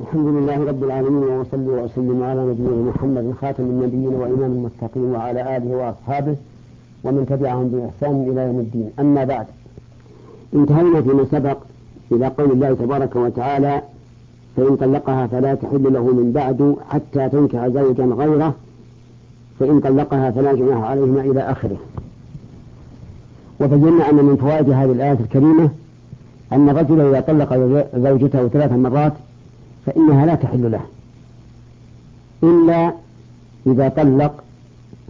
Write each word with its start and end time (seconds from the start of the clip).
الحمد 0.00 0.26
لله 0.26 0.64
رب 0.64 0.84
العالمين 0.84 1.22
وصلي 1.22 1.68
وسلم 1.82 2.22
على 2.22 2.40
نبينا 2.46 2.90
محمد 2.90 3.34
خاتم 3.40 3.62
النبيين 3.62 4.14
وإمام 4.20 4.52
المتقين 4.52 5.02
وعلى 5.14 5.56
آله 5.56 5.70
وأصحابه 5.76 6.36
ومن 7.04 7.26
تبعهم 7.26 7.68
بإحسان 7.68 8.30
إلى 8.30 8.40
يوم 8.40 8.58
الدين. 8.58 8.90
أما 9.00 9.24
بعد 9.24 9.46
انتهينا 10.54 11.02
فيما 11.02 11.24
سبق 11.32 11.56
إلى 12.12 12.26
قول 12.26 12.50
الله 12.50 12.74
تبارك 12.74 13.16
وتعالى 13.16 13.82
فإن 14.56 14.76
طلقها 14.76 15.26
فلا 15.26 15.54
تحل 15.54 15.92
له 15.92 16.06
من 16.12 16.32
بعد 16.32 16.76
حتى 16.90 17.28
تنكح 17.28 17.66
زوجا 17.68 18.04
غيره 18.04 18.54
فإن 19.60 19.80
طلقها 19.80 20.30
فلا 20.30 20.52
جناح 20.54 20.84
عليهما 20.84 21.20
إلى 21.20 21.40
آخره. 21.40 21.76
وبينا 23.60 24.10
أن 24.10 24.14
من 24.14 24.36
فوائد 24.36 24.70
هذه 24.70 24.92
الآية 24.92 25.18
الكريمة 25.20 25.70
أن 26.52 26.68
الرجل 26.68 27.00
إذا 27.00 27.20
طلق 27.20 27.54
زوجته 27.96 28.48
ثلاث 28.48 28.72
مرات 28.72 29.12
فإنها 29.88 30.26
لا 30.26 30.34
تحل 30.34 30.72
له. 30.72 30.80
إلا 32.42 32.92
إذا 33.66 33.88
طلق 33.88 34.44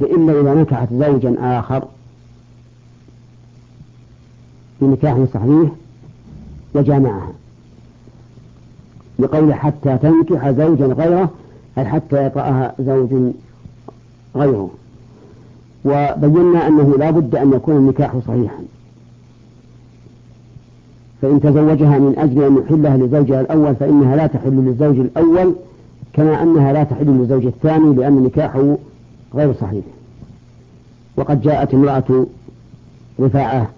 إلا 0.01 0.41
إذا 0.41 0.55
نكحت 0.55 0.89
زوجا 0.93 1.37
آخر 1.41 1.85
بنكاح 4.81 5.25
صحيح 5.35 5.71
وجامعها. 6.75 7.33
بقول 9.19 9.55
حتى 9.55 9.99
تنكح 9.99 10.51
زوجا 10.51 10.87
غيره 10.87 11.31
أي 11.79 11.85
حتى 11.85 12.27
يطأها 12.27 12.75
زوج 12.81 13.33
غيره. 14.37 14.71
وبينا 15.85 16.67
أنه 16.69 16.97
لا 16.99 17.11
بد 17.11 17.35
أن 17.35 17.53
يكون 17.53 17.77
النكاح 17.77 18.13
صحيحا. 18.27 18.63
فإن 21.23 21.41
تزوجها 21.41 21.99
من 21.99 22.15
أجل 22.19 22.43
أن 22.43 22.57
يحلها 22.57 22.97
لزوجها 22.97 23.41
الأول 23.41 23.75
فإنها 23.77 24.17
لا 24.17 24.27
تحل 24.27 24.51
للزوج 24.51 24.99
الأول 24.99 25.55
كما 26.13 26.43
أنها 26.43 26.73
لا 26.73 26.85
تحل 26.85 27.07
للزوج 27.07 27.47
الثاني 27.47 27.95
لأن 27.95 28.23
نكاحه 28.23 28.77
غير 29.35 29.55
صحيح. 29.55 29.85
وقد 31.17 31.41
جاءت 31.43 31.75
امرأة 31.75 32.27
رفاعة 33.21 33.71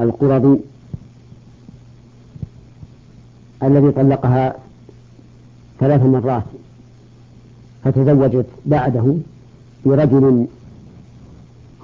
القرظي 0.00 0.58
الذي 3.62 3.90
طلقها 3.90 4.56
ثلاث 5.80 6.02
مرات 6.02 6.42
فتزوجت 7.84 8.46
بعده 8.66 9.14
برجل 9.86 10.46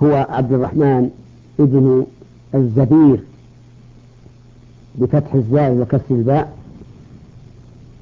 هو 0.02 0.26
عبد 0.30 0.52
الرحمن 0.52 1.10
ابن 1.60 2.06
الزبير 2.54 3.20
بفتح 4.94 5.34
الزاي 5.34 5.80
وكسر 5.80 6.02
الباء 6.10 6.52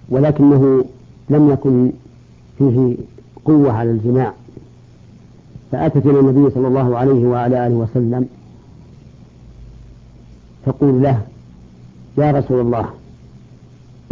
ولكنه 0.09 0.85
لم 1.31 1.51
يكن 1.51 1.91
فيه 2.59 2.97
قوة 3.45 3.73
على 3.73 3.91
الجماع. 3.91 4.33
فأتت 5.73 6.07
إلى 6.07 6.21
النبي 6.21 6.51
صلى 6.55 6.69
الله 6.69 6.99
عليه 6.99 7.27
وعلى 7.29 7.67
آله 7.67 7.75
وسلم 7.75 8.27
تقول 10.67 11.03
له 11.03 11.23
يا 12.19 12.31
رسول 12.31 12.61
الله 12.61 12.87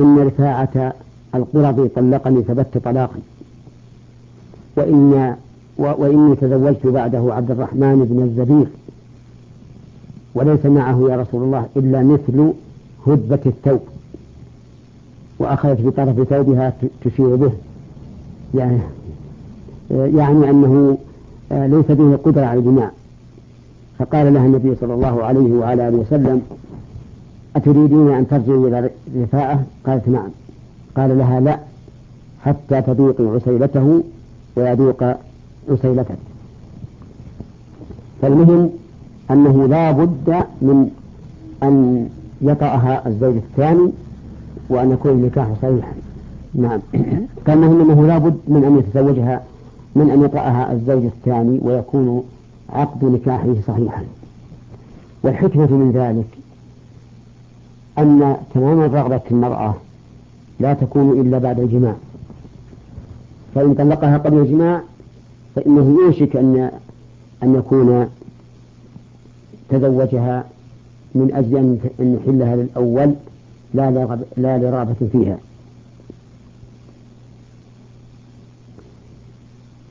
إن 0.01 0.19
رفاعة 0.19 0.93
القرظي 1.35 1.89
طلقني 1.89 2.43
فبت 2.43 2.79
طلاقا 2.85 3.19
وإن 4.77 5.37
وإني 5.79 6.37
تزوجت 6.37 6.87
بعده 6.87 7.35
عبد 7.35 7.51
الرحمن 7.51 8.05
بن 8.11 8.23
الزبير 8.23 8.67
وليس 10.35 10.67
معه 10.67 11.07
يا 11.11 11.17
رسول 11.17 11.43
الله 11.43 11.67
إلا 11.77 12.03
مثل 12.03 12.53
هدبة 13.09 13.41
الثوب. 13.47 13.81
وأخذت 15.39 15.81
بطرف 15.81 16.29
ثوبها 16.29 16.73
تشير 17.05 17.37
به. 17.37 17.53
يعني 18.55 18.79
يعني 19.91 20.51
أنه 20.51 20.99
ليس 21.51 21.87
به 21.91 22.17
قدرة 22.17 22.45
على 22.47 22.61
الجماع 22.61 22.91
فقال 23.99 24.35
لها 24.35 24.47
النبي 24.47 24.75
صلى 24.81 24.95
الله 24.95 25.25
عليه 25.25 25.53
وعلى 25.53 25.89
آله 25.89 25.97
وسلم 25.97 26.43
أتريدين 27.57 28.09
أن 28.11 28.29
ترجعي 28.29 28.57
إلى 28.57 28.91
رفاعة؟ 29.17 29.65
قالت 29.87 30.09
نعم. 30.09 30.29
قال 30.97 31.19
لها 31.19 31.41
لا 31.41 31.59
حتى 32.45 32.83
تذوقي 32.83 33.25
عسيلته 33.25 34.03
ويذوق 34.57 35.05
عسيلتك. 35.71 36.17
فالمهم 38.23 38.71
أنه 39.31 39.67
لا 39.67 39.91
بد 39.91 40.35
من 40.63 40.91
أن 41.63 42.09
يطأها 42.41 43.09
الزوج 43.09 43.37
الثاني 43.37 43.91
وأن 44.69 44.91
يكون 44.91 45.11
النكاح 45.13 45.49
صحيحا. 45.63 45.93
نعم. 46.55 46.81
كان 47.47 47.65
أنه 47.65 48.07
لا 48.07 48.19
بد 48.19 48.39
من 48.49 48.65
أن 48.65 48.79
يتزوجها 48.79 49.43
من 49.95 50.11
أن 50.11 50.25
يطأها 50.25 50.73
الزوج 50.73 51.05
الثاني 51.05 51.59
ويكون 51.63 52.25
عقد 52.73 53.05
نكاحه 53.05 53.55
صحيحا. 53.67 54.05
والحكمة 55.23 55.67
من 55.67 55.93
ذلك 55.95 56.39
أن 57.99 58.37
تمام 58.55 58.81
الرغبة 58.81 59.21
المرأة 59.31 59.75
لا 60.61 60.75
تكون 60.75 61.21
إلا 61.21 61.39
بعد 61.39 61.61
الجماع. 61.61 61.95
فإن 63.55 63.75
طلقها 63.75 64.19
قبل 64.19 64.39
الجماع 64.39 64.83
فإنه 65.57 65.99
يوشك 66.01 66.37
أن 66.37 66.71
أن 67.43 67.55
يكون 67.55 68.09
تزوجها 69.69 70.45
من 71.15 71.31
أجل 71.35 71.57
أن 72.01 72.19
يحلها 72.21 72.57
للأول 72.57 73.15
لا 73.75 74.17
لا 74.37 74.59
لرغبة 74.59 75.09
فيها. 75.13 75.39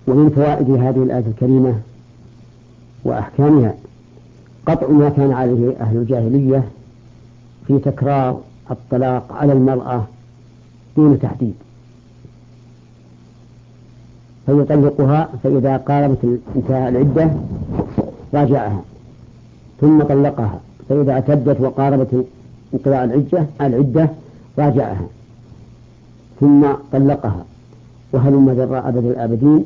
ومن 0.07 0.29
فوائد 0.29 0.69
هذه 0.69 1.03
الآية 1.03 1.23
الكريمة 1.27 1.75
وأحكامها 3.03 3.73
قطع 4.66 4.88
ما 4.88 5.09
كان 5.09 5.31
عليه 5.31 5.75
أهل 5.79 5.97
الجاهلية 5.97 6.63
في 7.67 7.79
تكرار 7.79 8.41
الطلاق 8.72 9.33
على 9.33 9.53
المرأة 9.53 10.06
دون 10.97 11.19
تحديد. 11.19 11.53
فيطلقها 14.45 15.29
فإذا 15.44 15.77
قاربت 15.77 16.39
انتهاء 16.56 16.89
العدة 16.89 17.31
راجعها 18.33 18.81
ثم 19.81 20.03
طلقها. 20.03 20.59
فإذا 20.90 21.12
اعتدت 21.12 21.62
وقاربت 21.62 22.25
انقضاء 22.74 23.03
العدة 23.03 23.46
العدة 23.62 24.09
راجعها 24.59 25.08
ثم 26.40 26.66
طلقها. 26.92 27.46
وهلم 28.14 28.50
ذراء 28.50 28.88
أبد 28.88 29.06
الآبدين؟ 29.06 29.66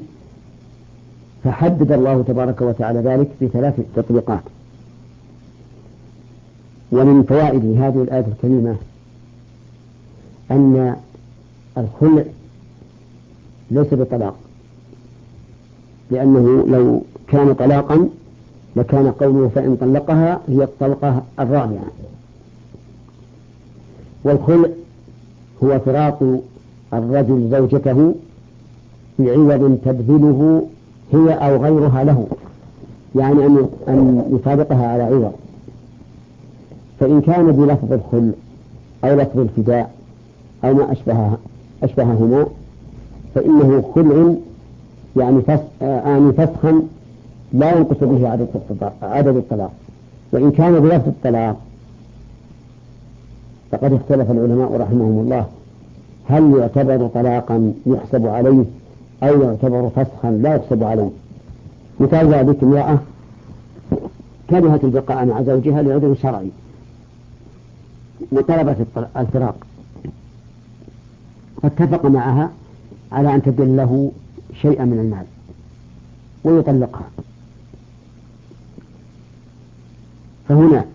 فحدد 1.44 1.92
الله 1.92 2.24
تبارك 2.28 2.62
وتعالى 2.62 3.00
ذلك 3.00 3.28
بثلاث 3.42 3.80
تطبيقات. 3.96 4.44
ومن 6.92 7.24
فوائد 7.24 7.66
هذه 7.66 8.02
الآية 8.04 8.26
الكريمة 8.28 8.76
أن 10.52 10.96
الخلع 11.78 12.24
ليس 13.72 13.94
بطلاق 13.94 14.36
لأنه 16.12 16.68
لو 16.68 17.02
كان 17.28 17.54
طلاقا 17.54 18.10
لكان 18.76 19.12
قوله 19.12 19.52
فإن 19.56 19.76
طلقها 19.76 20.40
هي 20.48 20.64
الطلقة 20.64 21.22
الرابعة. 21.40 21.86
والخلع 24.24 24.70
هو 25.64 25.80
فراق 25.80 26.40
الرجل 26.94 27.50
زوجته 27.52 28.16
بعوض 29.20 29.78
تبذله 29.86 30.68
هي 31.14 31.34
أو 31.34 31.64
غيرها 31.64 32.04
له 32.04 32.28
يعني 33.16 33.46
أن 33.46 33.68
أن 33.88 34.24
يفارقها 34.36 34.88
على 34.88 35.04
عوض. 35.04 35.34
فإن 37.00 37.22
كان 37.22 37.52
بلفظ 37.52 37.94
الخل 37.94 38.32
أو 39.04 39.16
لفظ 39.16 39.40
الفداء 39.40 39.92
أو 40.64 40.74
ما 40.74 40.92
أشبه 40.92 41.32
أشبههما 41.84 42.46
فإنه 43.36 43.92
خلع 43.96 44.34
يعني 45.16 45.42
آن 45.82 46.34
فسخا 46.38 46.82
لا 47.54 47.78
ينقص 47.78 47.98
به 48.02 48.30
عدد 49.02 49.36
الطلاق 49.36 49.72
وإن 50.32 50.52
كان 50.52 50.80
بلفظ 50.80 51.08
الطلاق 51.08 51.58
فقد 53.72 53.94
اختلف 53.94 54.32
العلماء 54.32 54.78
رحمهم 54.78 55.20
الله. 55.20 55.46
هل 56.30 56.58
يعتبر 56.60 57.08
طلاقا 57.08 57.74
يحسب 57.86 58.28
عليه 58.28 58.64
أو 59.24 59.42
يعتبر 59.42 59.90
فسخا 59.90 60.32
لا 60.32 60.56
يحسب 60.56 60.84
عليه؟ 60.84 61.10
مثال 62.00 62.34
ذلك 62.34 62.64
امرأة 62.64 63.00
كرهت 64.50 64.84
البقاء 64.84 65.26
مع 65.26 65.42
زوجها 65.42 65.82
لعذر 65.82 66.16
شرعي. 66.22 66.50
وطلبت 68.32 68.78
الفراق. 69.18 69.56
فاتفق 71.62 72.06
معها 72.06 72.52
على 73.12 73.36
أن 73.36 73.42
تدل 73.42 73.78
له 73.78 74.12
شيئا 74.62 74.86
من 74.86 75.00
المال 75.00 75.26
ويطلقها. 76.44 77.10
فهنا 80.52 80.86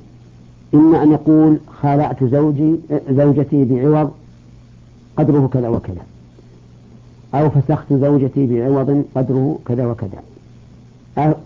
إما 0.74 1.02
أن 1.02 1.12
يقول 1.12 1.58
خالعت 1.82 2.24
زوجي 2.24 2.76
زوجتي 3.10 3.64
بعوض 3.64 4.10
قدره 5.16 5.48
كذا 5.52 5.68
وكذا. 5.68 6.02
أو 7.34 7.50
فسخت 7.50 7.92
زوجتي 7.92 8.46
بعوض 8.46 9.04
قدره 9.14 9.58
كذا 9.66 9.86
وكذا. 9.86 10.22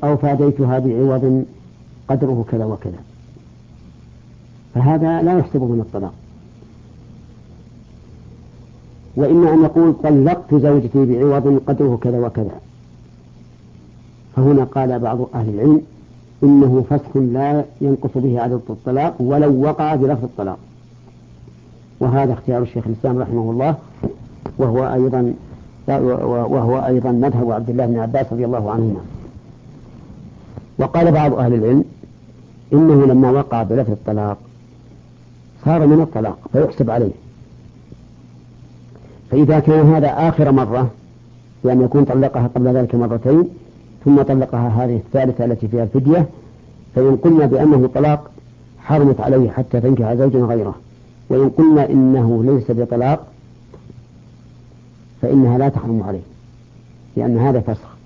أو 0.04 0.16
فاديتها 0.16 0.78
بعوض 0.78 1.44
قدره 2.08 2.44
كذا 2.50 2.64
وكذا. 2.64 2.98
فهذا 4.74 5.22
لا 5.22 5.38
يحسب 5.38 5.62
من 5.62 5.80
الطلاق. 5.80 6.14
وإما 9.16 9.54
أن 9.54 9.62
يقول 9.62 9.94
طلقت 10.02 10.54
زوجتي 10.54 11.04
بعوض 11.04 11.62
قدره 11.66 11.98
كذا 12.02 12.26
وكذا. 12.26 12.60
فهنا 14.36 14.64
قال 14.64 14.98
بعض 14.98 15.18
أهل 15.34 15.48
العلم 15.48 15.80
إنه 16.42 16.84
فسخ 16.90 17.16
لا 17.16 17.64
ينقص 17.80 18.10
به 18.14 18.40
عدد 18.40 18.60
الطلاق 18.70 19.14
ولو 19.20 19.62
وقع 19.62 19.94
بلفظ 19.94 20.24
الطلاق. 20.24 20.58
وهذا 22.00 22.32
اختيار 22.32 22.62
الشيخ 22.62 22.86
الإسلام 22.86 23.18
رحمه 23.18 23.50
الله 23.50 23.74
وهو 24.58 24.92
أيضا 24.94 25.34
وهو 25.88 26.86
أيضا 26.86 27.12
مذهب 27.12 27.50
عبد 27.50 27.70
الله 27.70 27.86
بن 27.86 27.98
عباس 27.98 28.26
رضي 28.32 28.44
الله 28.44 28.70
عنهما. 28.70 29.00
وقال 30.78 31.12
بعض 31.12 31.34
أهل 31.34 31.54
العلم 31.54 31.84
إنه 32.72 33.06
لما 33.06 33.30
وقع 33.30 33.62
بلفظ 33.62 33.90
الطلاق 33.90 34.38
صار 35.64 35.86
من 35.86 36.00
الطلاق 36.00 36.38
فيحسب 36.52 36.90
عليه. 36.90 37.12
فإذا 39.30 39.58
كان 39.58 39.94
هذا 39.94 40.28
آخر 40.28 40.52
مرة 40.52 40.90
بأن 41.64 41.82
يكون 41.82 42.04
طلقها 42.04 42.50
قبل 42.54 42.68
ذلك 42.68 42.94
مرتين 42.94 43.48
ثم 44.04 44.22
طلقها 44.22 44.84
هذه 44.84 44.96
الثالثة 44.96 45.44
التي 45.44 45.68
فيها 45.68 45.82
الفدية 45.82 46.26
فإن 46.94 47.16
قلنا 47.16 47.46
بأنه 47.46 47.90
طلاق 47.94 48.30
حرمت 48.78 49.20
عليه 49.20 49.50
حتى 49.50 49.80
تنكح 49.80 50.14
زوجا 50.14 50.38
غيره. 50.38 50.74
وإن 51.28 51.48
قلنا 51.48 51.90
إنه 51.90 52.44
ليس 52.44 52.70
بطلاق 52.70 53.26
فإنها 55.22 55.58
لا 55.58 55.68
تحرم 55.68 56.02
عليه 56.02 56.20
لأن 57.16 57.38
هذا 57.38 57.60
فسخ. 57.60 57.96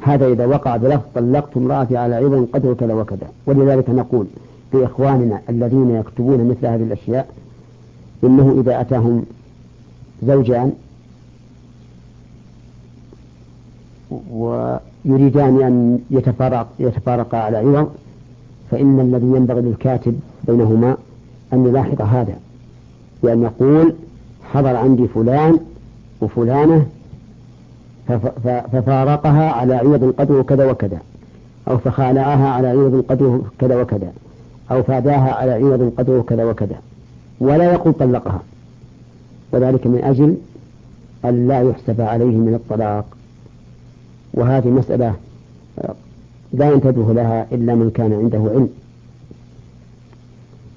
هذا 0.00 0.26
إذا 0.26 0.46
وقع 0.46 0.76
بلفظ 0.76 1.02
طلقت 1.14 1.56
امرأتي 1.56 1.96
على 1.96 2.14
عوض 2.14 2.48
قدر 2.52 2.74
كذا 2.74 2.94
وكذا. 2.94 3.26
ولذلك 3.46 3.90
نقول 3.90 4.26
لإخواننا 4.72 5.40
الذين 5.48 5.90
يكتبون 5.90 6.48
مثل 6.48 6.66
هذه 6.66 6.82
الأشياء 6.82 7.28
إنه 8.24 8.60
إذا 8.60 8.80
أتاهم 8.80 9.24
زوجان 10.22 10.72
ويريدان 14.30 15.62
أن 15.62 15.98
يتفارق 16.10 16.66
يتفارقا 16.78 17.38
على 17.38 17.56
عوض 17.56 17.90
فإن 18.70 19.00
الذي 19.00 19.26
ينبغي 19.26 19.60
للكاتب 19.60 20.20
بينهما 20.44 20.96
أن 21.52 21.66
يلاحظ 21.66 22.02
هذا 22.02 22.34
بأن 23.22 23.42
يقول 23.42 23.94
حضر 24.52 24.76
عندي 24.76 25.08
فلان 25.08 25.58
وفلانة 26.20 26.86
ففارقها 28.72 29.50
على 29.50 29.74
عوض 29.74 30.14
قدره 30.18 30.42
كذا 30.42 30.70
وكذا 30.70 30.98
أو 31.68 31.78
فخالعها 31.78 32.48
على 32.48 32.68
عوض 32.68 33.04
قدره 33.08 33.44
كذا 33.58 33.80
وكذا 33.80 34.12
أو 34.70 34.82
فاداها 34.82 35.32
على 35.32 35.52
عوض 35.52 35.92
قدره 35.98 36.22
كذا 36.22 36.44
وكذا 36.44 36.76
ولا 37.40 37.72
يقول 37.72 37.92
طلقها. 37.92 38.42
وذلك 39.52 39.86
من 39.86 40.00
أجل 40.04 40.36
أن 41.24 41.48
لا 41.48 41.60
يحسب 41.60 42.00
عليه 42.00 42.36
من 42.36 42.54
الطلاق. 42.54 43.04
وهذه 44.34 44.68
مسألة 44.68 45.14
لا 46.52 46.72
ينتبه 46.72 47.12
لها 47.12 47.46
إلا 47.52 47.74
من 47.74 47.90
كان 47.90 48.12
عنده 48.12 48.38
علم. 48.38 48.68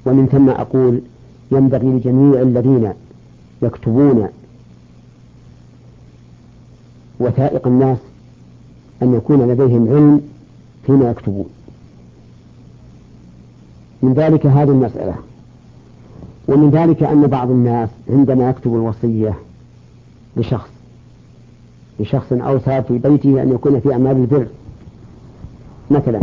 ومن 0.06 0.28
ثم 0.28 0.50
أقول 0.50 1.02
ينبغي 1.52 1.88
لجميع 1.88 2.42
الذين 2.42 2.94
يكتبون 3.62 4.28
وثائق 7.20 7.68
الناس 7.68 7.98
أن 9.02 9.14
يكون 9.14 9.52
لديهم 9.52 9.88
علم 9.88 10.22
فيما 10.86 11.10
يكتبون. 11.10 11.46
من 14.02 14.14
ذلك 14.14 14.46
هذه 14.46 14.70
المسألة. 14.70 15.16
ومن 16.48 16.70
ذلك 16.70 17.04
أن 17.04 17.28
بعض 17.28 17.52
الناس 17.52 17.90
عندما 18.10 18.50
يكتب 18.50 18.74
الوصية 18.74 19.34
لشخص 20.38 20.75
لشخص 22.00 22.34
أوصى 22.34 22.82
في 22.82 22.98
بيته 22.98 23.42
أن 23.42 23.52
يكون 23.52 23.80
في 23.80 23.94
أعمال 23.94 24.12
البر. 24.12 24.48
مثلا 25.92 26.22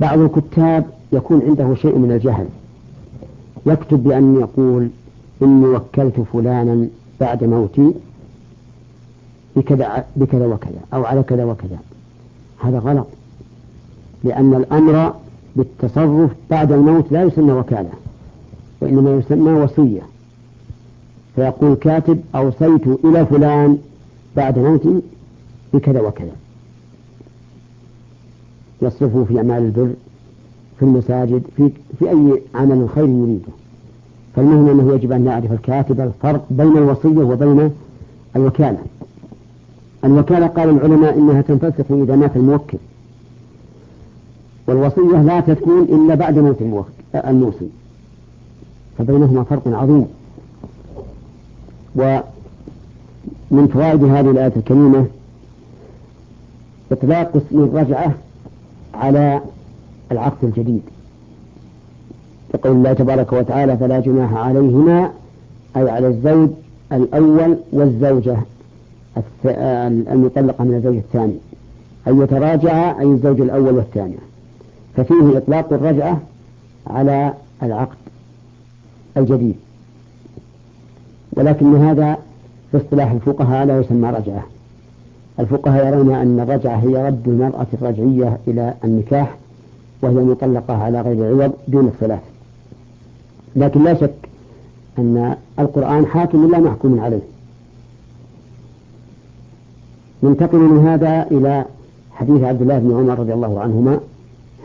بعض 0.00 0.18
الكتاب 0.18 0.84
يكون 1.12 1.42
عنده 1.46 1.74
شيء 1.74 1.98
من 1.98 2.12
الجهل. 2.12 2.46
يكتب 3.66 4.04
بأن 4.04 4.40
يقول 4.40 4.88
إني 5.42 5.66
وكلت 5.66 6.20
فلانا 6.32 6.86
بعد 7.20 7.44
موتي 7.44 7.92
بكذا 9.56 10.04
بكذا 10.16 10.46
وكذا 10.46 10.80
أو 10.94 11.04
على 11.04 11.22
كذا 11.22 11.44
وكذا. 11.44 11.78
هذا 12.58 12.78
غلط. 12.78 13.06
لأن 14.24 14.54
الأمر 14.54 15.14
بالتصرف 15.56 16.30
بعد 16.50 16.72
الموت 16.72 17.12
لا 17.12 17.22
يسمى 17.22 17.52
وكالة 17.52 17.90
وإنما 18.80 19.16
يسمى 19.16 19.52
وصية. 19.52 20.02
فيقول 21.36 21.74
كاتب 21.74 22.20
أوصيت 22.34 22.86
إلى 23.04 23.26
فلان 23.26 23.78
بعد 24.36 24.58
موتي 24.58 25.00
بكذا 25.74 26.00
وكذا. 26.00 26.32
يصرفه 28.82 29.24
في 29.24 29.38
أعمال 29.38 29.62
البر 29.62 29.90
في 30.78 30.82
المساجد 30.84 31.42
في, 31.56 31.70
في 31.98 32.10
أي 32.10 32.42
عمل 32.54 32.88
خير 32.94 33.08
يريده. 33.08 33.52
فالمهم 34.36 34.68
أنه 34.68 34.94
يجب 34.94 35.12
أن 35.12 35.26
يعرف 35.26 35.52
الكاتب 35.52 36.00
الفرق 36.00 36.46
بين 36.50 36.76
الوصية 36.76 37.24
وبين 37.24 37.70
الوكالة. 38.36 38.78
الوكالة 40.04 40.46
قال 40.46 40.68
العلماء 40.70 41.18
إنها 41.18 41.42
تنفسخ 41.42 41.84
إذا 41.90 42.16
مات 42.16 42.36
الموكل. 42.36 42.78
والوصية 44.66 45.22
لا 45.22 45.40
تكون 45.40 45.82
إلا 45.82 46.14
بعد 46.14 46.38
موت 46.38 46.62
الموصي 47.14 47.68
فبينهما 48.98 49.42
فرق 49.42 49.68
عظيم. 49.68 50.06
ومن 53.54 53.68
فوائد 53.68 54.04
هذه 54.04 54.30
الآية 54.30 54.52
الكريمة 54.56 55.06
إطلاق 56.92 57.36
اسم 57.36 57.64
الرجعة 57.64 58.14
على 58.94 59.40
العقد 60.12 60.44
الجديد. 60.44 60.82
يقول 62.54 62.72
الله 62.72 62.92
تبارك 62.92 63.32
وتعالى 63.32 63.76
فلا 63.76 64.00
جناح 64.00 64.32
عليهما 64.32 65.10
أي 65.76 65.90
على 65.90 66.06
الزوج 66.08 66.50
الأول 66.92 67.56
والزوجة 67.72 68.36
المطلقة 70.12 70.64
من 70.64 70.74
الزوج 70.74 70.96
الثاني. 70.96 71.36
أن 72.08 72.22
يتراجع 72.22 73.00
أي 73.00 73.06
الزوج 73.06 73.40
الأول 73.40 73.74
والثاني. 73.74 74.16
ففيه 74.96 75.38
إطلاق 75.38 75.72
الرجعة 75.72 76.20
على 76.86 77.34
العقد 77.62 77.96
الجديد. 79.16 79.56
ولكن 81.32 81.76
هذا 81.76 82.18
في 82.74 82.80
اصطلاح 82.80 83.10
الفقهاء 83.10 83.66
لا 83.66 83.80
يسمى 83.80 84.10
رجعة. 84.10 84.44
الفقهاء 85.40 85.86
يرون 85.86 86.14
أن 86.14 86.40
الرجعة 86.40 86.76
هي 86.76 87.06
رد 87.06 87.28
المرأة 87.28 87.66
الرجعية 87.74 88.38
إلى 88.48 88.74
النكاح 88.84 89.36
وهي 90.02 90.14
مطلقة 90.14 90.74
على 90.74 91.00
غير 91.00 91.26
عوض 91.26 91.52
دون 91.68 91.86
الثلاث 91.86 92.20
لكن 93.56 93.84
لا 93.84 93.94
شك 93.94 94.14
أن 94.98 95.36
القرآن 95.58 96.06
حاكم 96.06 96.50
لا 96.50 96.58
محكوم 96.58 97.00
عليه. 97.00 97.20
ننتقل 100.22 100.58
من 100.58 100.86
هذا 100.86 101.26
إلى 101.30 101.64
حديث 102.12 102.42
عبد 102.42 102.62
الله 102.62 102.78
بن 102.78 102.96
عمر 102.96 103.18
رضي 103.18 103.34
الله 103.34 103.60
عنهما 103.60 104.00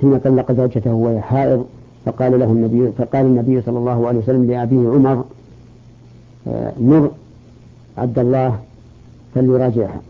حين 0.01 0.19
طلق 0.19 0.51
زوجته 0.51 0.93
وهي 0.93 1.21
حائض 1.21 1.65
فقال 2.05 2.39
له 2.39 2.45
النبي 2.45 2.91
فقال 2.97 3.25
النبي 3.25 3.61
صلى 3.61 3.77
الله 3.77 4.07
عليه 4.07 4.19
وسلم 4.19 4.45
لأبيه 4.51 4.89
عمر 4.89 5.23
آه، 6.47 6.73
مر 6.79 7.11
عبد 7.99 8.19
الله 8.19 8.59
فليراجعها. 9.35 10.01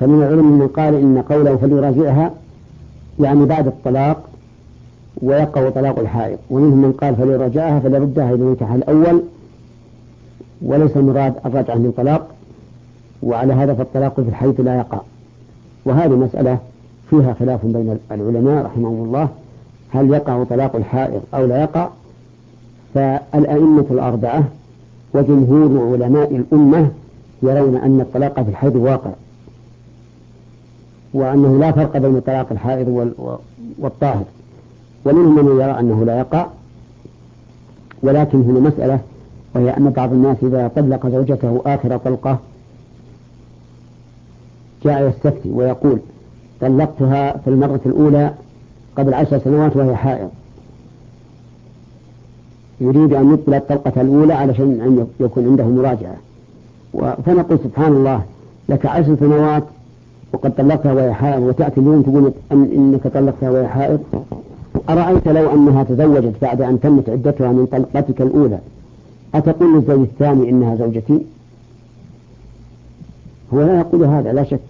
فمن 0.00 0.22
العلم 0.22 0.58
من 0.58 0.68
قال 0.68 0.94
إن 0.94 1.22
قوله 1.28 1.56
فليراجعها 1.56 2.32
يعني 3.20 3.44
بعد 3.44 3.66
الطلاق 3.66 4.28
ويقع 5.22 5.70
طلاق 5.70 5.98
الحائض. 5.98 6.38
ومنهم 6.50 6.78
من 6.78 6.92
قال 6.92 7.16
فليراجعها 7.16 7.80
فليردها 7.80 8.34
إلى 8.34 8.44
نكاح 8.44 8.72
الأول. 8.72 9.22
وليس 10.62 10.96
المراد 10.96 11.34
الرجعة 11.46 11.74
من 11.74 11.92
طلاق 11.96 12.28
وعلى 13.22 13.52
هذا 13.52 13.74
فالطلاق 13.74 14.20
في 14.20 14.28
الحيث 14.28 14.60
لا 14.60 14.76
يقع. 14.76 15.00
وهذه 15.84 16.14
مسألة 16.14 16.58
فيها 17.10 17.32
خلاف 17.40 17.66
بين 17.66 17.98
العلماء 18.10 18.64
رحمهم 18.64 19.04
الله. 19.04 19.28
هل 19.90 20.10
يقع 20.10 20.44
طلاق 20.44 20.76
الحائض 20.76 21.22
أو 21.34 21.46
لا 21.46 21.62
يقع؟ 21.62 21.88
فالأئمة 22.94 23.86
الأربعة 23.90 24.44
وجمهور 25.14 25.92
علماء 25.92 26.36
الأمة 26.36 26.90
يرون 27.42 27.76
أن 27.76 28.00
الطلاق 28.00 28.42
في 28.42 28.50
الحيض 28.50 28.76
واقع 28.76 29.10
وأنه 31.14 31.58
لا 31.58 31.72
فرق 31.72 31.96
بين 31.96 32.20
طلاق 32.20 32.46
الحائض 32.52 33.12
والطاهر. 33.78 34.24
ومنهم 35.04 35.34
من 35.34 35.60
يرى 35.60 35.80
أنه 35.80 36.04
لا 36.04 36.18
يقع 36.18 36.46
ولكن 38.02 38.40
هنا 38.42 38.60
مسألة 38.60 39.00
وهي 39.54 39.76
أن 39.76 39.90
بعض 39.90 40.12
الناس 40.12 40.36
إذا 40.42 40.70
طلق 40.76 41.08
زوجته 41.08 41.62
آخر 41.66 41.96
طلقة 41.96 42.38
جاء 44.84 45.08
يستفتي 45.08 45.50
ويقول 45.50 45.98
طلقتها 46.60 47.36
في 47.36 47.50
المرة 47.50 47.80
الأولى 47.86 48.34
قبل 48.96 49.14
عشر 49.14 49.38
سنوات 49.38 49.76
وهي 49.76 49.96
حائض. 49.96 50.30
يريد 52.80 53.12
أن 53.12 53.32
يبطل 53.32 53.54
الطلقة 53.54 54.00
الأولى 54.00 54.34
علشان 54.34 54.80
أن 54.80 55.06
يكون 55.20 55.46
عنده 55.46 55.64
مراجعة. 55.64 56.16
فنقول 57.26 57.58
سبحان 57.64 57.92
الله 57.92 58.22
لك 58.68 58.86
عشر 58.86 59.16
سنوات 59.20 59.62
وقد 60.32 60.54
طلقتها 60.54 60.92
وهي 60.92 61.12
حائض 61.12 61.42
وتأتي 61.42 61.80
اليوم 61.80 62.02
تقول 62.02 62.32
أن 62.52 62.68
إنك 62.74 63.12
طلقتها 63.14 63.50
وهي 63.50 63.68
حائض. 63.68 64.00
أرأيت 64.88 65.28
لو 65.28 65.54
أنها 65.54 65.82
تزوجت 65.82 66.34
بعد 66.42 66.60
أن 66.60 66.80
تمت 66.80 67.08
عدتها 67.08 67.52
من 67.52 67.66
طلقتك 67.66 68.22
الأولى؟ 68.22 68.58
أتقول 69.34 69.74
للزوج 69.74 70.00
الثاني 70.00 70.50
إنها 70.50 70.76
زوجتي؟ 70.76 71.20
هو 73.54 73.62
لا 73.62 73.78
يقول 73.78 74.04
هذا 74.04 74.32
لا 74.32 74.44
شك. 74.44 74.60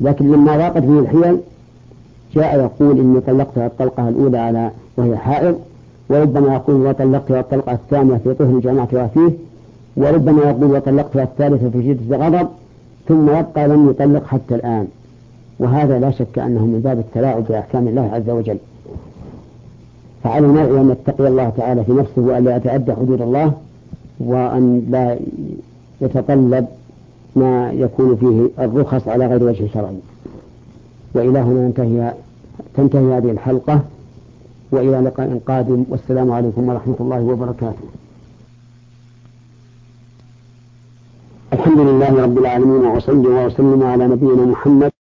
لكن 0.00 0.30
لما 0.32 0.56
ضاقت 0.56 0.82
به 0.82 0.98
الحيل 0.98 1.38
جاء 2.34 2.58
يقول 2.58 2.98
إني 2.98 3.20
طلقتها 3.20 3.66
الطلقة 3.66 4.08
الأولى 4.08 4.38
على 4.38 4.70
وهي 4.96 5.16
حائض. 5.16 5.58
وربما 6.08 6.54
يقول 6.54 6.86
وطلقتها 6.86 7.40
الطلقة 7.40 7.72
الثانية 7.72 8.16
في 8.16 8.34
طهر 8.34 8.58
جمعتها 8.58 9.06
فيه 9.06 9.30
وربما 9.96 10.42
يقول 10.42 10.76
وطلقتها 10.76 11.22
الثالثة 11.22 11.70
في 11.70 11.82
شدة 11.82 12.16
غضب 12.16 12.48
ثم 13.08 13.28
يبقى 13.28 13.68
لم 13.68 13.90
يطلق 13.90 14.26
حتى 14.26 14.54
الآن. 14.54 14.86
وهذا 15.58 15.98
لا 15.98 16.10
شك 16.10 16.38
أنه 16.38 16.66
من 16.66 16.80
باب 16.84 16.98
التلاعب 16.98 17.44
بأحكام 17.48 17.88
الله 17.88 18.10
عز 18.12 18.30
وجل. 18.30 18.58
فعلى 20.24 20.46
المرء 20.46 20.80
أن 20.80 20.90
يتقي 20.90 21.28
الله 21.28 21.48
تعالى 21.56 21.84
في 21.84 21.92
نفسه 21.92 22.22
وأن 22.22 22.44
لا 22.44 22.56
يتعدى 22.56 22.92
حدود 22.92 23.22
الله 23.22 23.52
وأن 24.20 24.86
لا 24.90 25.16
يتطلب 26.00 26.66
ما 27.36 27.72
يكون 27.72 28.16
فيه 28.16 28.64
الرخص 28.64 29.08
على 29.08 29.26
غير 29.26 29.42
وجه 29.42 29.66
شرعي. 29.74 29.96
وإلى 31.14 31.38
هنا 31.38 31.60
ننتهي 31.60 32.12
تنتهي 32.74 33.18
هذه 33.18 33.30
الحلقة. 33.30 33.80
وإلى 34.74 34.98
لقاء 35.06 35.40
قادم 35.46 35.84
والسلام 35.90 36.28
عليكم 36.36 36.62
ورحمة 36.68 36.98
الله 37.00 37.20
وبركاته. 37.20 37.86
الحمد 41.52 41.80
لله 41.88 42.12
رب 42.22 42.36
العالمين 42.38 42.82
وأصلي 42.86 43.28
وأسلم 43.28 43.82
على 43.82 44.04
نبينا 44.08 44.44
محمد 44.52 44.93